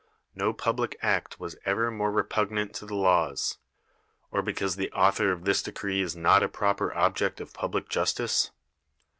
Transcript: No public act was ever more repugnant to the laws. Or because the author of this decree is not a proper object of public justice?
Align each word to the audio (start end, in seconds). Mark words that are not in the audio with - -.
No 0.33 0.51
public 0.51 0.97
act 1.03 1.39
was 1.39 1.57
ever 1.63 1.91
more 1.91 2.09
repugnant 2.11 2.73
to 2.73 2.87
the 2.87 2.95
laws. 2.95 3.59
Or 4.31 4.41
because 4.41 4.75
the 4.75 4.91
author 4.93 5.31
of 5.31 5.45
this 5.45 5.61
decree 5.61 6.01
is 6.01 6.15
not 6.15 6.41
a 6.41 6.49
proper 6.49 6.91
object 6.95 7.39
of 7.39 7.53
public 7.53 7.87
justice? 7.87 8.49